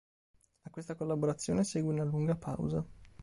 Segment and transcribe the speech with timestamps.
[0.63, 2.83] A questa collaborazione segue una lunga pausa.